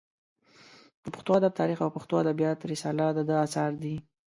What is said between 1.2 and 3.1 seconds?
ادب تاریخ او پښتو ادبیات رساله